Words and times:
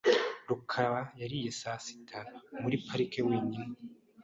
rukara 0.47 1.01
yariye 1.21 1.49
saa 1.59 1.79
sita 1.85 2.19
muri 2.61 2.75
parike 2.85 3.19
wenyine. 3.27 3.67